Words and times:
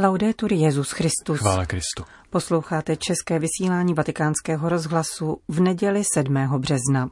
Laudetur 0.00 0.52
Jezus 0.52 0.90
Christus. 0.90 1.38
Chvála 1.38 1.66
Kristu. 1.66 2.04
Posloucháte 2.30 2.96
české 2.96 3.38
vysílání 3.38 3.94
Vatikánského 3.94 4.68
rozhlasu 4.68 5.36
v 5.48 5.60
neděli 5.60 6.02
7. 6.14 6.34
března. 6.58 7.10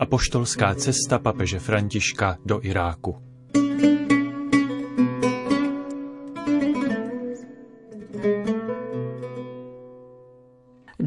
Apoštolská 0.00 0.74
cesta 0.74 1.18
papeže 1.18 1.58
Františka 1.58 2.36
do 2.46 2.64
Iráku. 2.64 3.29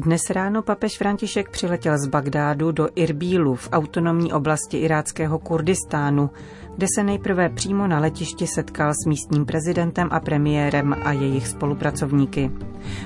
Dnes 0.04 0.30
ráno 0.30 0.62
papež 0.62 0.98
František 0.98 1.50
přiletěl 1.50 1.98
z 1.98 2.06
Bagdádu 2.06 2.72
do 2.72 2.88
Irbílu 2.94 3.54
v 3.54 3.68
autonomní 3.72 4.32
oblasti 4.32 4.76
iráckého 4.78 5.38
Kurdistánu, 5.38 6.30
kde 6.76 6.86
se 6.94 7.02
nejprve 7.04 7.48
přímo 7.48 7.86
na 7.86 8.00
letišti 8.00 8.46
setkal 8.46 8.92
s 8.92 9.06
místním 9.06 9.46
prezidentem 9.46 10.08
a 10.12 10.20
premiérem 10.20 10.96
a 11.04 11.12
jejich 11.12 11.48
spolupracovníky. 11.48 12.50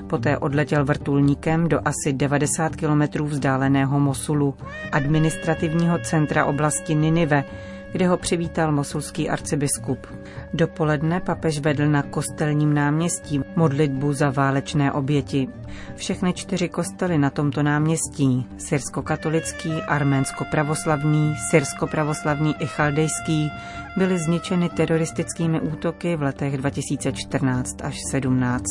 Poté 0.06 0.38
odletěl 0.38 0.84
vrtulníkem 0.84 1.68
do 1.68 1.80
asi 1.84 2.12
90 2.12 2.76
kilometrů 2.76 3.26
vzdáleného 3.26 4.00
Mosulu, 4.00 4.54
administrativního 4.92 5.98
centra 5.98 6.44
oblasti 6.44 6.94
Ninive, 6.94 7.44
kde 7.92 8.08
ho 8.08 8.16
přivítal 8.16 8.72
mosulský 8.72 9.30
arcibiskup. 9.30 10.06
Dopoledne 10.54 11.20
papež 11.20 11.58
vedl 11.58 11.86
na 11.86 12.02
kostelním 12.02 12.74
náměstí 12.74 13.40
modlitbu 13.56 14.12
za 14.12 14.30
válečné 14.30 14.92
oběti. 14.92 15.48
Všechny 15.96 16.32
čtyři 16.32 16.68
kostely 16.68 17.18
na 17.18 17.30
tomto 17.30 17.62
náměstí, 17.62 18.46
syrsko-katolický, 18.58 19.72
arménsko-pravoslavný, 19.82 21.34
syrsko-pravoslavný 21.50 22.54
i 22.58 22.66
chaldejský, 22.66 23.50
byly 23.96 24.18
zničeny 24.18 24.68
teroristickými 24.68 25.60
útoky 25.60 26.16
v 26.16 26.22
letech 26.22 26.56
2014 26.56 27.76
až 27.82 27.96
17. 28.10 28.64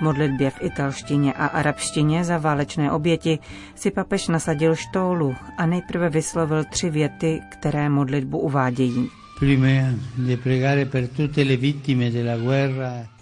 modlitbě 0.00 0.50
v 0.50 0.62
italštině 0.62 1.32
a 1.32 1.46
arabštině 1.46 2.24
za 2.24 2.38
válečné 2.38 2.92
oběti 2.92 3.38
si 3.74 3.90
papež 3.90 4.28
nasadil 4.28 4.74
štólu 4.74 5.34
a 5.58 5.66
nejprve 5.66 6.10
vyslovil 6.10 6.64
tři 6.64 6.90
věty, 6.90 7.40
které 7.50 7.88
modlitbu 7.88 8.38
uvádějí. 8.38 9.10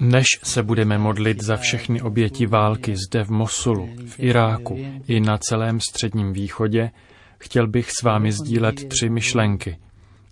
Než 0.01 0.27
se 0.43 0.63
budeme 0.63 0.99
modlit 0.99 1.43
za 1.43 1.57
všechny 1.57 2.03
oběti 2.03 2.47
války 2.47 2.95
zde 2.97 3.25
v 3.25 3.31
Mosulu, 3.31 3.89
v 4.07 4.21
Iráku 4.21 4.79
i 5.09 5.21
na 5.21 5.39
celém 5.39 5.81
středním 5.81 6.33
východě, 6.33 6.91
chtěl 7.39 7.67
bych 7.67 7.91
s 7.91 8.03
vámi 8.03 8.33
sdílet 8.33 8.89
tři 8.89 9.09
myšlenky. 9.11 9.79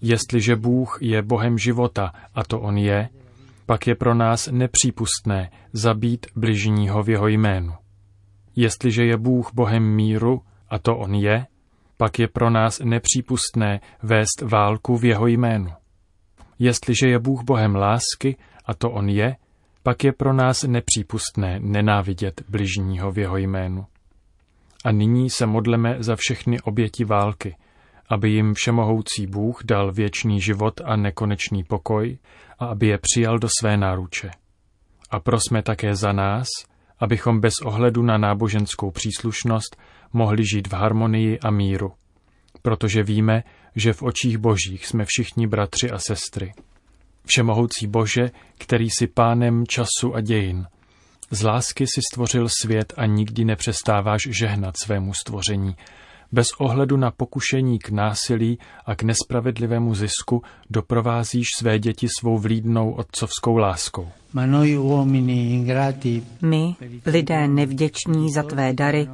Jestliže 0.02 0.56
Bůh 0.56 0.98
je 1.00 1.22
Bohem 1.22 1.58
života, 1.58 2.12
a 2.34 2.44
to 2.44 2.60
On 2.60 2.78
je, 2.78 3.08
pak 3.66 3.86
je 3.86 3.94
pro 3.94 4.14
nás 4.14 4.48
nepřípustné 4.52 5.50
zabít 5.72 6.26
bližního 6.36 7.02
v 7.02 7.08
jeho 7.08 7.28
jménu. 7.28 7.72
Jestliže 8.56 9.04
je 9.04 9.16
Bůh 9.16 9.50
Bohem 9.54 9.94
míru, 9.94 10.42
a 10.68 10.78
to 10.78 10.96
on 10.96 11.14
je, 11.14 11.46
pak 11.96 12.18
je 12.18 12.28
pro 12.28 12.50
nás 12.50 12.80
nepřípustné 12.80 13.80
vést 14.02 14.40
válku 14.42 14.96
v 14.96 15.04
jeho 15.04 15.26
jménu. 15.26 15.70
Jestliže 16.58 17.08
je 17.08 17.18
Bůh 17.18 17.42
Bohem 17.42 17.74
lásky, 17.74 18.36
a 18.64 18.74
to 18.74 18.90
on 18.90 19.08
je, 19.08 19.36
pak 19.82 20.04
je 20.04 20.12
pro 20.12 20.32
nás 20.32 20.62
nepřípustné 20.62 21.60
nenávidět 21.60 22.42
bližního 22.48 23.12
v 23.12 23.18
jeho 23.18 23.36
jménu. 23.36 23.86
A 24.84 24.92
nyní 24.92 25.30
se 25.30 25.46
modleme 25.46 25.96
za 25.98 26.16
všechny 26.16 26.60
oběti 26.60 27.04
války, 27.04 27.56
aby 28.08 28.30
jim 28.30 28.54
všemohoucí 28.54 29.26
Bůh 29.26 29.64
dal 29.64 29.92
věčný 29.92 30.40
život 30.40 30.80
a 30.84 30.96
nekonečný 30.96 31.64
pokoj 31.64 32.18
a 32.58 32.66
aby 32.66 32.86
je 32.86 32.98
přijal 32.98 33.38
do 33.38 33.48
své 33.60 33.76
náruče. 33.76 34.30
A 35.10 35.20
prosme 35.20 35.62
také 35.62 35.96
za 35.96 36.12
nás, 36.12 36.46
abychom 36.98 37.40
bez 37.40 37.54
ohledu 37.64 38.02
na 38.02 38.18
náboženskou 38.18 38.90
příslušnost 38.90 39.76
mohli 40.12 40.42
žít 40.54 40.68
v 40.68 40.72
harmonii 40.72 41.38
a 41.38 41.50
míru, 41.50 41.92
protože 42.62 43.02
víme, 43.02 43.42
že 43.76 43.92
v 43.92 44.02
očích 44.02 44.38
božích 44.38 44.86
jsme 44.86 45.04
všichni 45.04 45.46
bratři 45.46 45.90
a 45.90 45.98
sestry. 45.98 46.52
Všemohoucí 47.26 47.86
Bože, 47.86 48.30
který 48.58 48.90
si 48.90 49.06
pánem 49.06 49.66
času 49.66 50.14
a 50.14 50.20
dějin, 50.20 50.66
z 51.30 51.42
lásky 51.42 51.86
si 51.86 52.00
stvořil 52.12 52.48
svět 52.62 52.92
a 52.96 53.06
nikdy 53.06 53.44
nepřestáváš 53.44 54.22
žehnat 54.30 54.74
svému 54.82 55.14
stvoření, 55.14 55.76
bez 56.32 56.46
ohledu 56.58 56.96
na 56.96 57.10
pokušení 57.10 57.78
k 57.78 57.90
násilí 57.90 58.58
a 58.86 58.94
k 58.94 59.02
nespravedlivému 59.02 59.94
zisku 59.94 60.42
doprovázíš 60.70 61.46
své 61.58 61.78
děti 61.78 62.06
svou 62.20 62.38
vlídnou 62.38 62.92
otcovskou 62.92 63.56
láskou. 63.56 64.08
My, 66.42 66.74
lidé 67.06 67.48
nevděční 67.48 68.32
za 68.32 68.42
tvé 68.42 68.72
dary, 68.72 69.08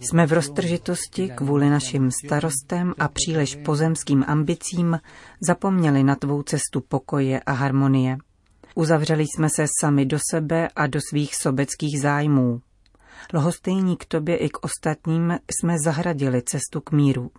jsme 0.00 0.26
v 0.26 0.32
roztržitosti 0.32 1.28
kvůli 1.34 1.70
našim 1.70 2.10
starostem 2.24 2.94
a 2.98 3.08
příliš 3.08 3.56
pozemským 3.56 4.24
ambicím 4.26 5.00
zapomněli 5.40 6.04
na 6.04 6.16
tvou 6.16 6.42
cestu 6.42 6.80
pokoje 6.88 7.40
a 7.40 7.52
harmonie. 7.52 8.16
Uzavřeli 8.74 9.22
jsme 9.22 9.48
se 9.56 9.66
sami 9.80 10.06
do 10.06 10.18
sebe 10.30 10.68
a 10.76 10.86
do 10.86 11.00
svých 11.10 11.34
sobeckých 11.34 12.00
zájmů. 12.02 12.60
Lhostejní 13.32 13.96
k 13.96 14.04
tobě 14.04 14.36
i 14.36 14.48
k 14.48 14.64
ostatním 14.64 15.38
jsme 15.50 15.76
zahradili 15.84 16.42
cestu 16.42 16.80
k 16.80 16.92
míru. 16.92 17.30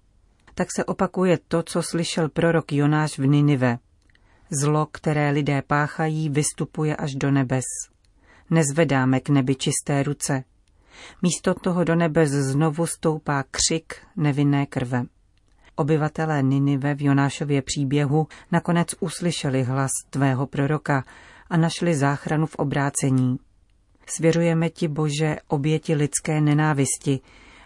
Tak 0.53 0.67
se 0.75 0.85
opakuje 0.85 1.39
to, 1.47 1.63
co 1.63 1.83
slyšel 1.83 2.29
prorok 2.29 2.73
Jonáš 2.73 3.19
v 3.19 3.25
Ninive. 3.25 3.77
Zlo, 4.61 4.85
které 4.85 5.31
lidé 5.31 5.61
páchají, 5.61 6.29
vystupuje 6.29 6.95
až 6.95 7.15
do 7.15 7.31
nebes. 7.31 7.65
Nezvedáme 8.49 9.19
k 9.19 9.29
nebi 9.29 9.55
čisté 9.55 10.03
ruce. 10.03 10.43
Místo 11.21 11.53
toho 11.53 11.83
do 11.83 11.95
nebes 11.95 12.29
znovu 12.31 12.87
stoupá 12.87 13.43
křik 13.51 13.95
nevinné 14.15 14.65
krve. 14.65 15.03
Obyvatelé 15.75 16.43
Ninive 16.43 16.95
v 16.95 17.01
Jonášově 17.01 17.61
příběhu 17.61 18.27
nakonec 18.51 18.87
uslyšeli 18.99 19.63
hlas 19.63 19.91
tvého 20.09 20.47
proroka 20.47 21.03
a 21.49 21.57
našli 21.57 21.95
záchranu 21.95 22.45
v 22.45 22.55
obrácení. 22.55 23.37
Svěřujeme 24.05 24.69
ti, 24.69 24.87
Bože, 24.87 25.35
oběti 25.47 25.95
lidské 25.95 26.41
nenávisti 26.41 27.19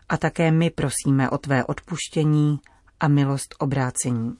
a 0.09 0.17
také 0.17 0.51
my 0.51 0.69
prosíme 0.69 1.29
o 1.29 1.37
tvé 1.37 1.63
odpuštění 1.63 2.59
a 2.99 3.07
milost 3.07 3.55
obrácení. 3.59 4.33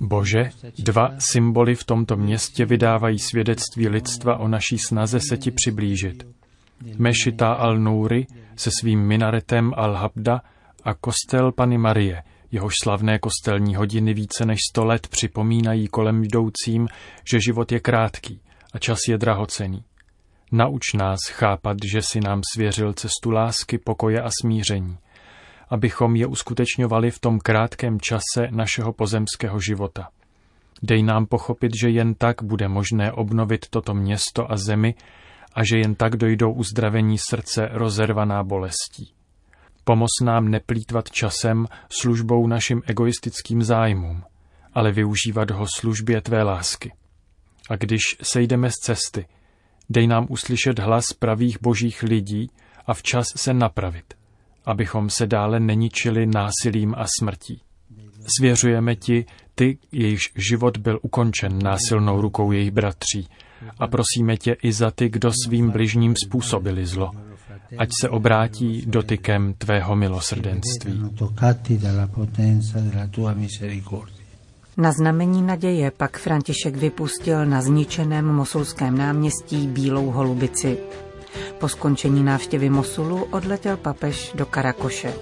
Bože, 0.00 0.50
dva 0.78 1.14
symboly 1.18 1.74
v 1.74 1.84
tomto 1.84 2.16
městě 2.16 2.64
vydávají 2.64 3.18
svědectví 3.18 3.88
lidstva 3.88 4.36
o 4.36 4.48
naší 4.48 4.78
snaze 4.78 5.20
se 5.20 5.36
ti 5.36 5.50
přiblížit. 5.50 6.26
Mešita 6.98 7.54
al-Nouri 7.54 8.26
se 8.56 8.70
svým 8.80 9.00
minaretem 9.00 9.70
al-Habda 9.70 10.40
a 10.84 10.94
kostel 10.94 11.52
Pany 11.52 11.78
Marie, 11.78 12.22
jehož 12.52 12.74
slavné 12.82 13.18
kostelní 13.18 13.74
hodiny 13.74 14.14
více 14.14 14.46
než 14.46 14.58
sto 14.70 14.84
let 14.84 15.08
připomínají 15.08 15.88
kolem 15.88 16.24
jdoucím, 16.24 16.88
že 17.30 17.40
život 17.40 17.72
je 17.72 17.80
krátký 17.80 18.40
a 18.72 18.78
čas 18.78 18.98
je 19.08 19.18
drahocený. 19.18 19.84
Nauč 20.52 20.92
nás 20.94 21.18
chápat, 21.30 21.76
že 21.92 22.02
si 22.02 22.20
nám 22.20 22.40
svěřil 22.54 22.92
cestu 22.92 23.30
lásky, 23.30 23.78
pokoje 23.78 24.22
a 24.22 24.28
smíření, 24.42 24.98
abychom 25.68 26.16
je 26.16 26.26
uskutečňovali 26.26 27.10
v 27.10 27.18
tom 27.18 27.38
krátkém 27.38 28.00
čase 28.00 28.48
našeho 28.50 28.92
pozemského 28.92 29.60
života. 29.60 30.08
Dej 30.82 31.02
nám 31.02 31.26
pochopit, 31.26 31.72
že 31.80 31.90
jen 31.90 32.14
tak 32.14 32.42
bude 32.42 32.68
možné 32.68 33.12
obnovit 33.12 33.66
toto 33.70 33.94
město 33.94 34.52
a 34.52 34.56
zemi 34.56 34.94
a 35.54 35.64
že 35.64 35.78
jen 35.78 35.94
tak 35.94 36.16
dojdou 36.16 36.52
uzdravení 36.52 37.18
srdce 37.18 37.68
rozervaná 37.72 38.44
bolestí. 38.44 39.12
Pomoz 39.84 40.10
nám 40.22 40.48
neplýtvat 40.48 41.10
časem 41.10 41.66
službou 42.00 42.46
našim 42.46 42.82
egoistickým 42.86 43.62
zájmům, 43.62 44.22
ale 44.74 44.92
využívat 44.92 45.50
ho 45.50 45.66
službě 45.76 46.20
tvé 46.20 46.42
lásky. 46.42 46.92
A 47.70 47.76
když 47.76 48.00
sejdeme 48.22 48.70
z 48.70 48.74
cesty, 48.74 49.26
Dej 49.90 50.06
nám 50.06 50.26
uslyšet 50.28 50.78
hlas 50.78 51.12
pravých 51.18 51.58
božích 51.62 52.02
lidí 52.02 52.50
a 52.86 52.94
včas 52.94 53.26
se 53.36 53.54
napravit, 53.54 54.14
abychom 54.66 55.10
se 55.10 55.26
dále 55.26 55.60
neničili 55.60 56.26
násilím 56.26 56.94
a 56.98 57.06
smrtí. 57.18 57.62
Svěřujeme 58.38 58.96
ti, 58.96 59.24
ty, 59.54 59.78
jejichž 59.92 60.32
život 60.50 60.76
byl 60.76 60.98
ukončen 61.02 61.58
násilnou 61.62 62.20
rukou 62.20 62.52
jejich 62.52 62.70
bratří, 62.70 63.28
a 63.78 63.86
prosíme 63.86 64.36
tě 64.36 64.56
i 64.62 64.72
za 64.72 64.90
ty, 64.90 65.08
kdo 65.08 65.30
svým 65.44 65.70
bližním 65.70 66.14
způsobili 66.24 66.86
zlo, 66.86 67.10
ať 67.78 67.88
se 68.00 68.08
obrátí 68.08 68.82
dotykem 68.86 69.54
tvého 69.54 69.96
milosrdenství. 69.96 71.02
Na 74.78 74.92
znamení 74.92 75.42
naděje 75.42 75.90
pak 75.90 76.18
František 76.18 76.76
vypustil 76.76 77.46
na 77.46 77.62
zničeném 77.62 78.26
mosulském 78.26 78.98
náměstí 78.98 79.66
bílou 79.66 80.10
holubici. 80.10 80.78
Po 81.58 81.68
skončení 81.68 82.24
návštěvy 82.24 82.70
Mosulu 82.70 83.24
odletěl 83.24 83.76
papež 83.76 84.32
do 84.34 84.46
Karakoše. 84.46 85.14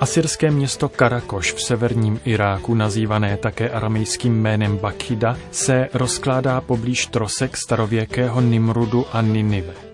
Asyrské 0.00 0.50
město 0.50 0.88
Karakoš 0.88 1.52
v 1.52 1.62
severním 1.62 2.20
Iráku, 2.24 2.74
nazývané 2.74 3.36
také 3.36 3.70
aramejským 3.70 4.34
jménem 4.34 4.78
Bakida, 4.78 5.36
se 5.50 5.88
rozkládá 5.94 6.60
poblíž 6.60 7.06
trosek 7.06 7.56
starověkého 7.56 8.40
Nimrudu 8.40 9.06
a 9.12 9.22
Ninive. 9.22 9.93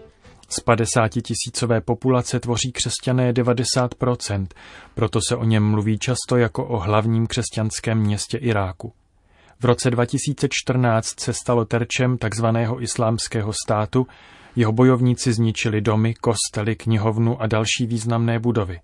Z 0.53 0.61
50 0.61 1.09
tisícové 1.09 1.81
populace 1.81 2.41
tvoří 2.41 2.73
křesťané 2.73 3.33
90%, 3.33 4.47
proto 4.95 5.21
se 5.29 5.37
o 5.37 5.45
něm 5.45 5.71
mluví 5.71 5.99
často 5.99 6.37
jako 6.37 6.67
o 6.67 6.79
hlavním 6.79 7.27
křesťanském 7.27 7.99
městě 7.99 8.39
Iráku. 8.39 8.93
V 9.61 9.65
roce 9.65 9.91
2014 9.91 11.21
se 11.21 11.33
stalo 11.33 11.65
terčem 11.65 12.19
tzv. 12.19 12.47
islámského 12.81 13.53
státu, 13.65 14.07
jeho 14.57 14.73
bojovníci 14.73 15.33
zničili 15.33 15.81
domy, 15.81 16.15
kostely, 16.15 16.77
knihovnu 16.77 17.43
a 17.43 17.47
další 17.47 17.87
významné 17.87 18.39
budovy. 18.39 18.81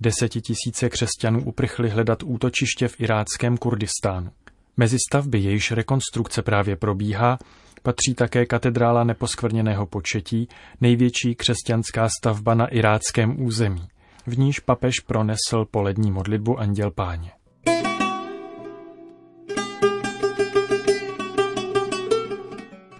Desetitisíce 0.00 0.88
křesťanů 0.88 1.44
uprchli 1.44 1.90
hledat 1.90 2.22
útočiště 2.22 2.88
v 2.88 3.00
iráckém 3.00 3.56
Kurdistánu. 3.56 4.30
Mezi 4.76 4.96
stavby, 5.08 5.38
jejíž 5.38 5.70
rekonstrukce 5.72 6.42
právě 6.42 6.76
probíhá, 6.76 7.38
patří 7.86 8.14
také 8.14 8.46
katedrála 8.46 9.04
neposkvrněného 9.04 9.86
početí, 9.86 10.48
největší 10.80 11.34
křesťanská 11.34 12.08
stavba 12.18 12.54
na 12.54 12.66
iráckém 12.66 13.42
území. 13.42 13.88
V 14.26 14.38
níž 14.38 14.60
papež 14.60 14.94
pronesl 15.00 15.64
polední 15.70 16.10
modlitbu 16.10 16.58
Anděl 16.58 16.90
Páně. 16.90 17.30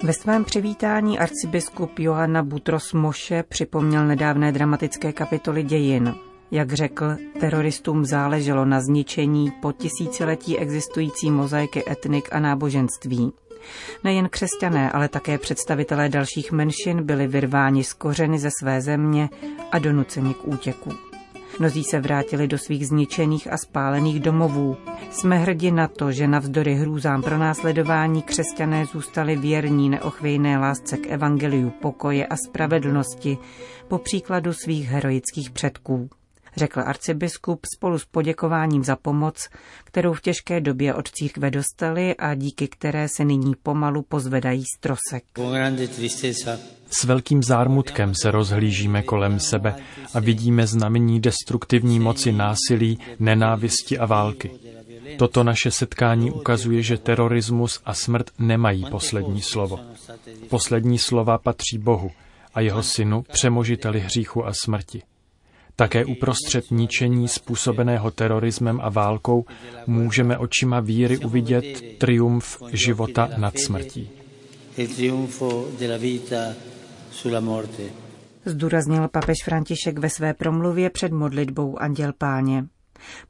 Ve 0.03 0.13
svém 0.13 0.45
přivítání 0.45 1.19
arcibiskup 1.19 1.99
Johanna 1.99 2.43
Butros 2.43 2.93
Moše 2.93 3.43
připomněl 3.43 4.07
nedávné 4.07 4.53
dramatické 4.53 5.13
kapitoly 5.13 5.63
dějin. 5.63 6.15
Jak 6.51 6.73
řekl, 6.73 7.17
teroristům 7.41 8.05
záleželo 8.05 8.65
na 8.65 8.81
zničení 8.81 9.51
po 9.63 9.73
tisíciletí 9.73 10.59
existující 10.59 11.31
mozaiky 11.31 11.85
etnik 11.91 12.29
a 12.33 12.41
náboženství. 12.41 13.33
Nejen 14.05 14.29
křesťané, 14.29 14.91
ale 14.91 15.09
také 15.09 15.39
představitelé 15.39 16.09
dalších 16.09 16.53
menšin 16.53 17.03
byli 17.03 17.27
vyrváni 17.27 17.85
z 17.85 17.93
kořeny 17.93 18.39
ze 18.39 18.51
své 18.61 18.81
země 18.81 19.29
a 19.73 19.79
donuceni 19.79 20.35
k 20.35 20.49
útěku. 20.49 20.93
Mnozí 21.59 21.85
se 21.85 22.01
vrátili 22.01 22.49
do 22.49 22.59
svých 22.59 22.87
zničených 22.87 23.53
a 23.53 23.57
spálených 23.57 24.21
domovů. 24.21 24.77
Jsme 25.11 25.39
hrdi 25.39 25.71
na 25.71 25.89
to, 25.89 26.13
že 26.13 26.29
navzdory 26.29 26.75
hrůzám 26.75 27.23
pro 27.23 27.39
následování 27.39 28.23
křesťané 28.23 28.87
zůstali 28.87 29.37
věrní 29.37 29.89
neochvějné 29.89 30.59
lásce 30.59 30.97
k 30.97 31.07
evangeliu 31.07 31.71
pokoje 31.71 32.27
a 32.27 32.37
spravedlnosti 32.37 33.39
po 33.89 33.99
příkladu 33.99 34.53
svých 34.53 34.89
heroických 34.89 35.51
předků 35.51 36.11
řekl 36.57 36.81
arcibiskup 36.81 37.67
spolu 37.77 37.99
s 37.99 38.05
poděkováním 38.05 38.85
za 38.85 38.97
pomoc, 38.97 39.49
kterou 39.85 40.13
v 40.13 40.21
těžké 40.21 40.61
době 40.61 40.95
od 40.95 41.11
církve 41.11 41.51
dostali 41.51 42.17
a 42.17 42.35
díky 42.35 42.69
které 42.69 43.09
se 43.09 43.25
nyní 43.25 43.55
pomalu 43.63 44.03
pozvedají 44.03 44.63
z 44.77 44.81
trosek. 44.81 45.25
S 46.91 47.05
velkým 47.05 47.43
zármutkem 47.43 48.13
se 48.23 48.31
rozhlížíme 48.31 49.03
kolem 49.03 49.41
sebe 49.41 49.75
a 50.15 50.21
vidíme 50.21 50.67
znamení 50.67 51.21
destruktivní 51.21 52.01
moci 52.01 52.33
násilí, 52.33 52.99
nenávisti 53.19 53.99
a 53.99 54.07
války. 54.07 54.51
Toto 55.19 55.45
naše 55.45 55.71
setkání 55.71 56.31
ukazuje, 56.31 56.83
že 56.83 56.99
terorismus 56.99 57.81
a 57.85 57.95
smrt 57.95 58.31
nemají 58.39 58.85
poslední 58.91 59.43
slovo. 59.43 59.81
Poslední 60.49 60.99
slova 60.99 61.39
patří 61.39 61.79
Bohu 61.79 62.11
a 62.55 62.61
jeho 62.61 62.83
synu, 62.83 63.23
přemožiteli 63.23 64.01
hříchu 64.01 64.47
a 64.47 64.53
smrti. 64.65 65.03
Také 65.77 66.05
uprostřed 66.05 66.71
ničení 66.71 67.29
způsobeného 67.29 68.11
terorismem 68.11 68.81
a 68.83 68.89
válkou 68.89 69.45
můžeme 69.87 70.39
očima 70.39 70.81
víry 70.81 71.19
uvidět 71.19 71.99
triumf 71.99 72.63
života 72.73 73.29
nad 73.37 73.55
smrtí. 73.59 74.11
Zdůraznil 78.45 79.09
papež 79.09 79.37
František 79.45 79.99
ve 79.99 80.11
své 80.11 80.35
promluvě 80.35 80.91
před 80.91 81.13
modlitbou 81.13 81.79
Anděl 81.79 82.13
Páně. 82.19 82.65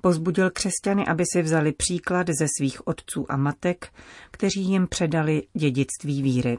Pozbudil 0.01 0.51
křesťany, 0.51 1.07
aby 1.07 1.25
si 1.33 1.43
vzali 1.43 1.73
příklad 1.73 2.27
ze 2.41 2.47
svých 2.59 2.87
otců 2.87 3.27
a 3.29 3.37
matek, 3.37 3.89
kteří 4.31 4.63
jim 4.63 4.87
předali 4.87 5.43
dědictví 5.55 6.23
víry. 6.23 6.59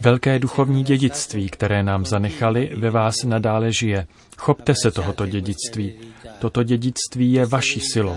Velké 0.00 0.38
duchovní 0.38 0.84
dědictví, 0.84 1.48
které 1.48 1.82
nám 1.82 2.06
zanechali, 2.06 2.70
ve 2.76 2.90
vás 2.90 3.14
nadále 3.24 3.72
žije. 3.72 4.06
Chopte 4.36 4.74
se 4.82 4.90
tohoto 4.90 5.26
dědictví. 5.26 5.94
Toto 6.38 6.62
dědictví 6.62 7.32
je 7.32 7.46
vaší 7.46 7.80
silou. 7.80 8.16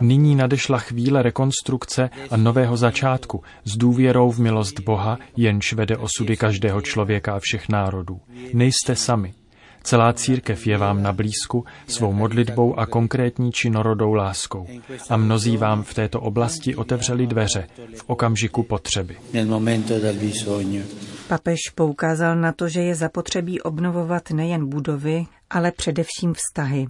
Nyní 0.00 0.34
nadešla 0.34 0.78
chvíle 0.78 1.22
rekonstrukce 1.22 2.10
a 2.30 2.36
nového 2.36 2.76
začátku 2.76 3.42
s 3.64 3.76
důvěrou 3.76 4.30
v 4.30 4.38
milost 4.38 4.80
Boha, 4.80 5.18
jenž 5.36 5.72
vede 5.72 5.96
osudy 5.96 6.36
každého 6.36 6.80
člověka 6.80 7.34
a 7.34 7.40
všech 7.42 7.68
národů. 7.68 8.20
Nejste 8.52 8.96
sami. 8.96 9.34
Celá 9.82 10.12
církev 10.12 10.66
je 10.66 10.78
vám 10.78 11.02
na 11.02 11.12
blízku 11.12 11.64
svou 11.86 12.12
modlitbou 12.12 12.78
a 12.78 12.86
konkrétní 12.86 13.52
činorodou 13.52 14.14
láskou. 14.14 14.66
A 15.10 15.16
mnozí 15.16 15.56
vám 15.56 15.82
v 15.82 15.94
této 15.94 16.20
oblasti 16.20 16.76
otevřeli 16.76 17.26
dveře 17.26 17.66
v 17.96 18.04
okamžiku 18.06 18.62
potřeby. 18.62 19.16
Papež 21.28 21.58
poukázal 21.74 22.36
na 22.36 22.52
to, 22.52 22.68
že 22.68 22.80
je 22.80 22.94
zapotřebí 22.94 23.60
obnovovat 23.60 24.30
nejen 24.30 24.68
budovy, 24.68 25.26
ale 25.50 25.72
především 25.72 26.34
vztahy. 26.34 26.86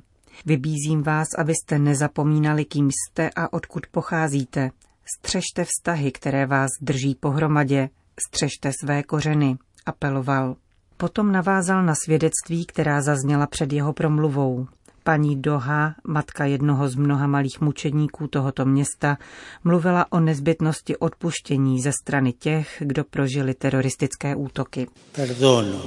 Vybízím 0.47 1.03
vás, 1.03 1.29
abyste 1.39 1.79
nezapomínali, 1.79 2.65
kým 2.65 2.91
jste 2.91 3.31
a 3.37 3.53
odkud 3.53 3.87
pocházíte. 3.91 4.71
Střežte 5.19 5.65
vztahy, 5.65 6.13
které 6.13 6.47
vás 6.47 6.71
drží 6.81 7.15
pohromadě. 7.15 7.89
Střežte 8.29 8.73
své 8.81 9.03
kořeny, 9.03 9.57
apeloval. 9.87 10.57
Potom 11.03 11.33
navázal 11.33 11.83
na 11.83 11.95
svědectví, 12.05 12.67
která 12.67 13.03
zazněla 13.03 13.47
před 13.47 13.73
jeho 13.73 13.93
promluvou. 13.93 14.67
Paní 15.05 15.43
Doha, 15.43 15.95
matka 16.07 16.45
jednoho 16.45 16.89
z 16.89 16.95
mnoha 16.95 17.27
malých 17.27 17.61
mučedníků 17.61 18.27
tohoto 18.27 18.65
města, 18.65 19.19
mluvila 19.65 20.13
o 20.13 20.21
nezbytnosti 20.21 20.97
odpuštění 20.97 21.81
ze 21.81 21.93
strany 22.03 22.33
těch, 22.33 22.77
kdo 22.87 23.05
prožili 23.05 23.55
teroristické 23.55 24.37
útoky. 24.37 24.87
Perdono. 25.13 25.83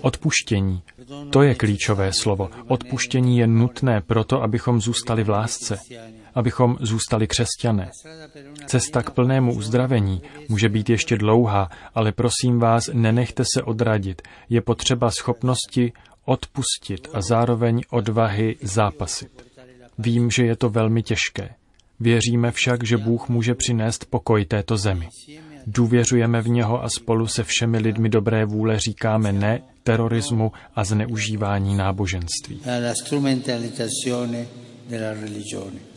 Odpuštění. 0.00 0.82
To 1.30 1.42
je 1.42 1.54
klíčové 1.54 2.12
slovo. 2.12 2.50
Odpuštění 2.68 3.38
je 3.38 3.46
nutné 3.46 4.00
proto, 4.00 4.42
abychom 4.42 4.80
zůstali 4.80 5.24
v 5.24 5.28
lásce, 5.28 5.78
abychom 6.38 6.76
zůstali 6.80 7.26
křesťané. 7.26 7.90
Cesta 8.66 9.02
k 9.02 9.10
plnému 9.10 9.54
uzdravení 9.54 10.22
může 10.48 10.68
být 10.68 10.90
ještě 10.90 11.16
dlouhá, 11.16 11.70
ale 11.94 12.12
prosím 12.12 12.58
vás, 12.58 12.90
nenechte 12.92 13.44
se 13.54 13.62
odradit. 13.62 14.22
Je 14.48 14.60
potřeba 14.60 15.10
schopnosti 15.10 15.92
odpustit 16.24 17.08
a 17.12 17.22
zároveň 17.22 17.80
odvahy 17.90 18.56
zápasit. 18.62 19.44
Vím, 19.98 20.30
že 20.30 20.44
je 20.44 20.56
to 20.56 20.70
velmi 20.70 21.02
těžké. 21.02 21.48
Věříme 22.00 22.50
však, 22.50 22.84
že 22.84 22.96
Bůh 22.96 23.28
může 23.28 23.54
přinést 23.54 24.04
pokoj 24.04 24.44
této 24.44 24.76
zemi. 24.76 25.08
Důvěřujeme 25.66 26.42
v 26.42 26.48
něho 26.48 26.84
a 26.84 26.88
spolu 26.88 27.26
se 27.26 27.44
všemi 27.44 27.78
lidmi 27.78 28.08
dobré 28.08 28.44
vůle 28.44 28.78
říkáme 28.78 29.32
ne 29.32 29.60
terorismu 29.82 30.52
a 30.74 30.84
zneužívání 30.84 31.76
náboženství. 31.76 32.60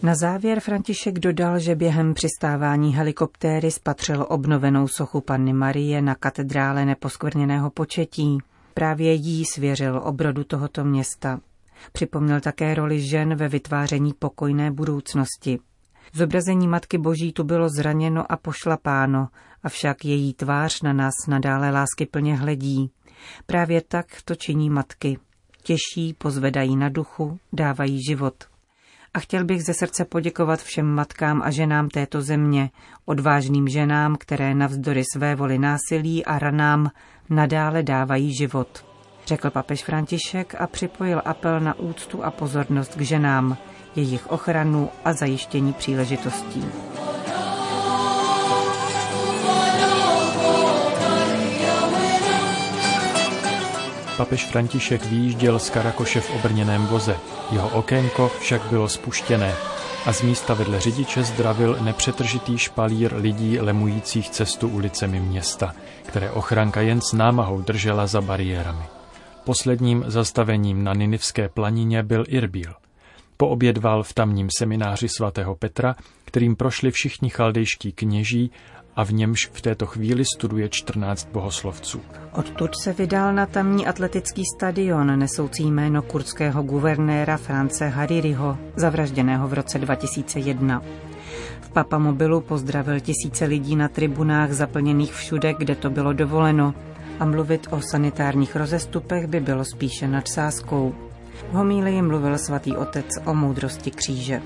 Na 0.04 0.16
závěr 0.16 0.60
František 0.60 1.20
dodal, 1.20 1.60
že 1.60 1.76
během 1.76 2.14
přistávání 2.14 2.96
helikoptéry 2.96 3.72
spatřil 3.72 4.26
obnovenou 4.30 4.88
sochu 4.88 5.22
Panny 5.22 5.54
Marie 5.54 6.02
na 6.02 6.16
katedrále 6.16 6.86
neposkvrněného 6.86 7.70
početí. 7.70 8.38
Právě 8.74 9.14
jí 9.14 9.46
svěřil 9.46 10.02
obrodu 10.04 10.44
tohoto 10.44 10.84
města. 10.84 11.40
Připomněl 11.92 12.40
také 12.40 12.74
roli 12.76 13.02
žen 13.02 13.36
ve 13.36 13.48
vytváření 13.48 14.14
pokojné 14.20 14.72
budoucnosti. 14.72 15.60
Zobrazení 16.14 16.68
Matky 16.68 16.98
Boží 16.98 17.34
tu 17.34 17.44
bylo 17.44 17.70
zraněno 17.70 18.32
a 18.32 18.38
pošlapáno, 18.38 19.28
avšak 19.64 20.06
její 20.06 20.34
tvář 20.34 20.82
na 20.82 20.94
nás 20.94 21.14
nadále 21.28 21.72
lásky 21.72 22.06
plně 22.06 22.36
hledí. 22.36 22.92
Právě 23.46 23.82
tak 23.82 24.06
to 24.26 24.36
činí 24.36 24.70
matky. 24.70 25.18
Těší, 25.64 26.14
pozvedají 26.18 26.76
na 26.76 26.90
duchu, 26.90 27.40
dávají 27.54 28.04
život. 28.04 28.51
A 29.14 29.20
chtěl 29.20 29.46
bych 29.46 29.64
ze 29.64 29.74
srdce 29.74 30.06
poděkovat 30.06 30.62
všem 30.62 30.86
matkám 30.86 31.42
a 31.42 31.52
ženám 31.52 31.90
této 31.90 32.22
země, 32.22 32.70
odvážným 33.06 33.68
ženám, 33.68 34.16
které 34.16 34.56
navzdory 34.56 35.04
své 35.14 35.36
voli 35.36 35.58
násilí 35.58 36.26
a 36.26 36.40
ranám 36.40 36.92
nadále 37.30 37.84
dávají 37.84 38.34
život. 38.34 38.86
řekl 39.26 39.50
papež 39.50 39.84
František 39.84 40.56
a 40.60 40.68
připojil 40.68 41.22
apel 41.26 41.60
na 41.60 41.80
úctu 41.80 42.24
a 42.24 42.32
pozornost 42.32 42.96
k 42.96 43.02
ženám, 43.02 43.58
jejich 43.96 44.28
ochranu 44.28 44.90
a 45.06 45.14
zajištění 45.14 45.74
příležitostí. 45.74 46.91
Papež 54.22 54.46
František 54.46 55.06
výjížděl 55.06 55.60
z 55.60 55.70
Karakoše 55.70 56.22
v 56.22 56.36
obrněném 56.36 56.88
voze. 56.88 57.18
Jeho 57.52 57.70
okénko 57.70 58.32
však 58.40 58.62
bylo 58.62 58.90
spuštěné 58.90 59.54
a 60.06 60.14
z 60.14 60.22
místa 60.22 60.54
vedle 60.54 60.80
řidiče 60.80 61.24
zdravil 61.24 61.78
nepřetržitý 61.82 62.58
špalír 62.58 63.16
lidí 63.16 63.60
lemujících 63.60 64.30
cestu 64.30 64.68
ulicemi 64.68 65.20
města, 65.20 65.76
které 66.06 66.32
ochranka 66.32 66.82
jen 66.82 67.02
s 67.02 67.14
námahou 67.14 67.62
držela 67.62 68.08
za 68.08 68.22
bariérami. 68.22 68.84
Posledním 69.44 70.04
zastavením 70.08 70.84
na 70.84 70.94
Ninivské 70.94 71.50
planině 71.50 72.04
byl 72.04 72.24
Irbil. 72.28 72.74
Poobědval 73.38 74.04
v 74.04 74.14
tamním 74.14 74.48
semináři 74.58 75.10
svatého 75.10 75.56
Petra, 75.56 75.96
kterým 76.26 76.56
prošli 76.56 76.92
všichni 76.92 77.30
chaldejští 77.30 77.92
kněží 77.92 78.52
a 78.96 79.04
v 79.06 79.14
němž 79.14 79.50
v 79.54 79.62
této 79.62 79.86
chvíli 79.86 80.24
studuje 80.36 80.70
14 80.70 81.28
bohoslovců. 81.32 82.02
Odtud 82.34 82.72
se 82.84 82.94
vydal 82.94 83.34
na 83.34 83.46
tamní 83.46 83.88
atletický 83.88 84.44
stadion 84.58 85.20
nesoucí 85.20 85.64
jméno 85.64 86.02
kurdského 86.02 86.64
guvernéra 86.64 87.38
France 87.38 87.88
Haririho, 87.88 88.58
zavražděného 88.76 89.48
v 89.48 89.54
roce 89.54 89.80
2001. 89.80 90.82
V 91.62 91.70
Papamobilu 91.70 92.42
pozdravil 92.42 93.00
tisíce 93.00 93.46
lidí 93.46 93.76
na 93.76 93.88
tribunách 93.88 94.52
zaplněných 94.52 95.14
všude, 95.14 95.54
kde 95.54 95.76
to 95.76 95.90
bylo 95.90 96.14
dovoleno 96.14 96.74
a 97.20 97.26
mluvit 97.26 97.68
o 97.72 97.82
sanitárních 97.82 98.56
rozestupech 98.56 99.28
by 99.28 99.40
bylo 99.40 99.66
spíše 99.66 100.08
nadsázkou. 100.08 100.96
V 101.50 101.54
homílii 101.54 102.02
mluvil 102.02 102.38
svatý 102.38 102.76
otec 102.76 103.06
o 103.26 103.34
moudrosti 103.34 103.92
kříže. 103.92 104.42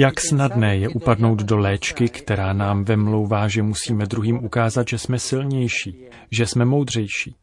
Jak 0.00 0.20
snadné 0.20 0.76
je 0.76 0.88
upadnout 0.88 1.42
do 1.42 1.56
léčky, 1.56 2.08
která 2.08 2.52
nám 2.52 2.84
vemlouvá, 2.84 3.48
že 3.48 3.62
musíme 3.62 4.06
druhým 4.06 4.44
ukázat, 4.44 4.88
že 4.88 4.98
jsme 4.98 5.18
silnější, 5.18 5.96
že 6.30 6.46
jsme 6.46 6.64
moudřejší. 6.64 7.34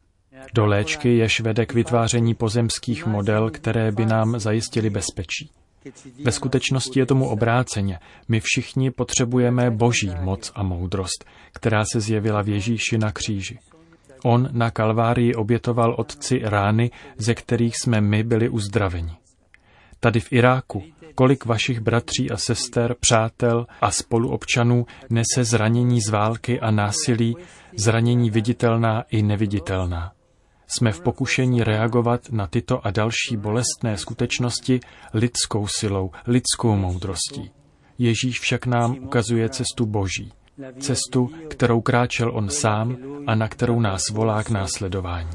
Do 0.54 0.66
léčky, 0.66 1.16
jež 1.16 1.40
vede 1.40 1.66
k 1.66 1.74
vytváření 1.74 2.34
pozemských 2.34 3.06
model, 3.06 3.50
které 3.50 3.92
by 3.92 4.06
nám 4.06 4.38
zajistili 4.38 4.90
bezpečí. 4.90 5.50
Ve 6.24 6.32
skutečnosti 6.32 7.00
je 7.00 7.06
tomu 7.06 7.28
obráceně. 7.28 7.98
My 8.28 8.40
všichni 8.40 8.90
potřebujeme 8.90 9.70
boží 9.70 10.10
moc 10.20 10.52
a 10.54 10.62
moudrost, 10.62 11.24
která 11.52 11.84
se 11.92 12.00
zjevila 12.00 12.42
v 12.42 12.48
Ježíši 12.48 12.98
na 12.98 13.12
kříži. 13.12 13.58
On 14.24 14.48
na 14.52 14.70
Kalvárii 14.70 15.34
obětoval 15.34 15.94
otci 15.98 16.40
rány, 16.42 16.90
ze 17.18 17.34
kterých 17.34 17.74
jsme 17.76 18.00
my 18.00 18.22
byli 18.22 18.48
uzdraveni. 18.48 19.12
Tady 20.00 20.20
v 20.20 20.32
Iráku, 20.32 20.82
kolik 21.18 21.44
vašich 21.44 21.80
bratří 21.80 22.30
a 22.30 22.36
sester, 22.36 22.94
přátel 23.00 23.66
a 23.80 23.90
spoluobčanů 23.90 24.86
nese 25.10 25.44
zranění 25.44 26.00
z 26.00 26.08
války 26.08 26.60
a 26.60 26.70
násilí, 26.70 27.36
zranění 27.76 28.30
viditelná 28.30 29.02
i 29.10 29.22
neviditelná. 29.22 30.12
Jsme 30.66 30.92
v 30.92 31.00
pokušení 31.00 31.64
reagovat 31.64 32.20
na 32.30 32.46
tyto 32.46 32.86
a 32.86 32.90
další 32.90 33.36
bolestné 33.36 33.96
skutečnosti 33.96 34.80
lidskou 35.14 35.66
silou, 35.66 36.10
lidskou 36.26 36.76
moudrostí. 36.76 37.50
Ježíš 37.98 38.40
však 38.40 38.66
nám 38.66 38.96
ukazuje 39.00 39.48
cestu 39.48 39.86
Boží. 39.86 40.32
Cestu, 40.80 41.30
kterou 41.48 41.80
kráčel 41.80 42.30
on 42.34 42.50
sám 42.50 42.96
a 43.26 43.34
na 43.34 43.48
kterou 43.48 43.80
nás 43.80 44.02
volá 44.12 44.42
k 44.42 44.50
následování. 44.50 45.30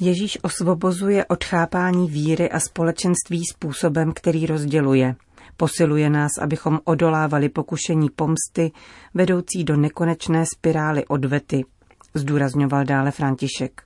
Ježíš 0.00 0.38
osvobozuje 0.42 1.26
od 1.26 1.44
chápání 1.44 2.10
víry 2.10 2.50
a 2.50 2.60
společenství 2.60 3.42
způsobem, 3.54 4.12
který 4.12 4.46
rozděluje. 4.46 5.14
Posiluje 5.56 6.10
nás, 6.10 6.30
abychom 6.42 6.80
odolávali 6.84 7.48
pokušení 7.48 8.10
pomsty, 8.16 8.72
vedoucí 9.14 9.64
do 9.64 9.76
nekonečné 9.76 10.44
spirály 10.46 11.06
odvety, 11.06 11.64
zdůrazňoval 12.14 12.84
dále 12.84 13.10
František. 13.10 13.82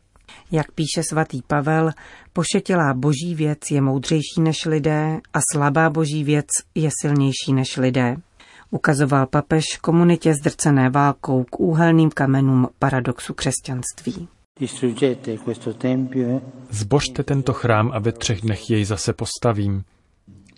Jak 0.50 0.72
píše 0.72 1.02
svatý 1.02 1.42
Pavel, 1.42 1.90
pošetilá 2.32 2.94
boží 2.94 3.34
věc 3.34 3.58
je 3.70 3.80
moudřejší 3.80 4.40
než 4.40 4.64
lidé 4.66 5.20
a 5.32 5.38
slabá 5.52 5.90
boží 5.90 6.24
věc 6.24 6.48
je 6.74 6.90
silnější 7.00 7.52
než 7.52 7.76
lidé. 7.76 8.16
Ukazoval 8.70 9.26
papež 9.26 9.64
komunitě 9.80 10.34
zdrcené 10.34 10.90
válkou 10.90 11.44
k 11.44 11.60
úhelným 11.60 12.10
kamenům 12.10 12.68
paradoxu 12.78 13.34
křesťanství. 13.34 14.28
Eh? 14.60 16.40
Zbožte 16.70 17.22
tento 17.22 17.52
chrám 17.52 17.90
a 17.94 17.98
ve 17.98 18.12
třech 18.12 18.40
dnech 18.40 18.70
jej 18.70 18.84
zase 18.84 19.12
postavím. 19.12 19.84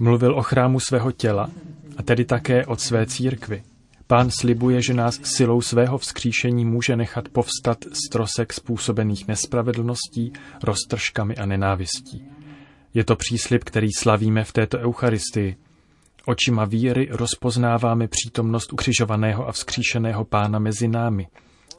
Mluvil 0.01 0.35
o 0.35 0.43
chrámu 0.43 0.81
svého 0.81 1.13
těla, 1.13 1.51
a 1.97 2.03
tedy 2.03 2.25
také 2.25 2.67
od 2.67 2.81
své 2.81 3.07
církvy. 3.07 3.63
Pán 4.07 4.31
slibuje, 4.31 4.83
že 4.83 4.95
nás 4.95 5.21
silou 5.23 5.61
svého 5.61 5.99
vzkříšení 5.99 6.65
může 6.65 6.97
nechat 6.97 7.29
povstat 7.29 7.79
z 7.93 8.09
trosek 8.09 8.53
způsobených 8.53 9.29
nespravedlností, 9.29 10.33
roztržkami 10.63 11.37
a 11.37 11.47
nenávistí. 11.47 12.25
Je 12.95 13.05
to 13.05 13.17
příslib, 13.17 13.65
který 13.65 13.89
slavíme 13.99 14.45
v 14.45 14.53
této 14.53 14.79
Eucharistii. 14.79 15.57
Očima 16.27 16.65
víry 16.65 17.09
rozpoznáváme 17.11 18.09
přítomnost 18.09 18.73
ukřižovaného 18.73 19.49
a 19.49 19.53
vzkříšeného 19.53 20.25
pána 20.25 20.59
mezi 20.59 20.89
námi. 20.89 21.27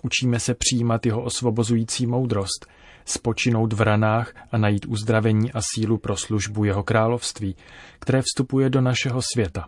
Učíme 0.04 0.40
se 0.40 0.54
přijímat 0.54 1.06
jeho 1.06 1.22
osvobozující 1.22 2.08
moudrost, 2.08 2.68
spočinout 3.06 3.74
v 3.74 3.82
ranách 3.82 4.34
a 4.52 4.58
najít 4.58 4.86
uzdravení 4.86 5.52
a 5.52 5.60
sílu 5.74 5.98
pro 5.98 6.18
službu 6.18 6.64
jeho 6.64 6.84
království, 6.84 7.56
které 8.00 8.22
vstupuje 8.22 8.70
do 8.70 8.82
našeho 8.82 9.22
světa. 9.34 9.68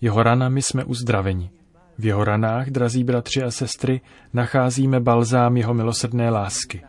Jeho 0.00 0.22
ranami 0.22 0.62
jsme 0.62 0.84
uzdraveni. 0.84 1.50
V 1.98 2.06
jeho 2.06 2.24
ranách, 2.24 2.70
drazí 2.70 3.04
bratři 3.04 3.42
a 3.42 3.50
sestry, 3.50 4.00
nacházíme 4.32 5.00
balzám 5.00 5.56
jeho 5.56 5.74
milosrdné 5.74 6.30
lásky. 6.30 6.82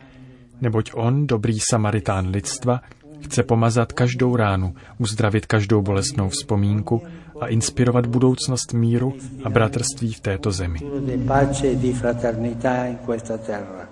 Neboť 0.60 0.90
on, 0.94 1.26
dobrý 1.26 1.58
samaritán 1.70 2.28
lidstva, 2.28 2.80
chce 3.20 3.42
pomazat 3.42 3.92
každou 3.92 4.36
ránu, 4.36 4.74
uzdravit 4.98 5.46
každou 5.46 5.82
bolestnou 5.82 6.28
vzpomínku 6.28 7.02
a 7.40 7.46
inspirovat 7.46 8.06
budoucnost 8.06 8.72
míru 8.72 9.14
a 9.44 9.50
bratrství 9.50 10.12
v 10.12 10.20
této 10.20 10.52
zemi. 10.52 10.78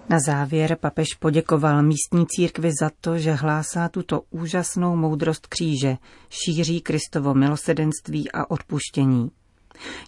Na 0.09 0.19
závěr 0.27 0.77
papež 0.81 1.09
poděkoval 1.19 1.83
místní 1.83 2.27
církvi 2.27 2.71
za 2.81 2.91
to, 3.01 3.19
že 3.19 3.33
hlásá 3.33 3.89
tuto 3.89 4.23
úžasnou 4.31 4.97
moudrost 4.97 5.47
kříže, 5.47 5.97
šíří 6.31 6.81
Kristovo 6.81 7.35
milosedenství 7.35 8.33
a 8.33 8.51
odpuštění. 8.51 9.31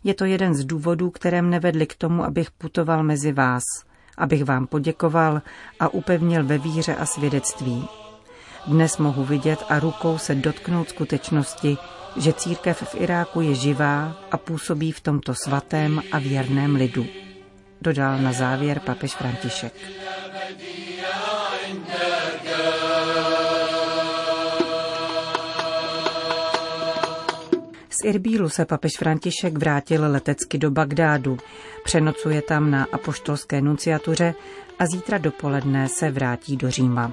Je 0.05 0.15
to 0.15 0.25
jeden 0.25 0.55
z 0.55 0.65
důvodů, 0.65 1.11
které 1.11 1.43
mne 1.43 1.61
vedly 1.61 1.87
k 1.87 1.97
tomu, 1.97 2.25
abych 2.25 2.51
putoval 2.51 3.03
mezi 3.03 3.33
vás, 3.33 3.63
abych 4.19 4.45
vám 4.45 4.67
poděkoval 4.67 5.43
a 5.81 5.89
upevnil 5.89 6.45
ve 6.45 6.59
víře 6.59 6.95
a 6.95 7.07
svědectví. 7.07 7.89
Dnes 8.69 8.99
mohu 8.99 9.25
vidět 9.25 9.65
a 9.69 9.79
rukou 9.79 10.19
se 10.19 10.35
dotknout 10.35 10.89
skutečnosti, 10.89 11.77
že 12.17 12.33
církev 12.33 12.83
v 12.83 12.95
Iráku 13.01 13.41
je 13.41 13.55
živá 13.55 14.17
a 14.31 14.37
působí 14.37 14.93
v 14.93 15.01
tomto 15.01 15.35
svatém 15.35 16.03
a 16.13 16.19
věrném 16.19 16.75
lidu. 16.75 17.07
Dodal 17.83 18.19
na 18.19 18.33
závěr 18.33 18.81
papež 18.81 19.15
František. 19.15 19.73
Z 27.91 28.05
Irbílu 28.05 28.49
se 28.49 28.65
papež 28.65 28.93
František 28.99 29.59
vrátil 29.59 30.11
letecky 30.11 30.59
do 30.59 30.71
Bagdádu. 30.71 31.39
Přenocuje 31.85 32.43
tam 32.43 32.71
na 32.71 32.87
apoštolské 32.93 33.61
nunciatuře 33.61 34.35
a 34.79 34.87
zítra 34.87 35.19
dopoledne 35.19 35.89
se 35.89 36.11
vrátí 36.11 36.57
do 36.57 36.71
Říma. 36.71 37.13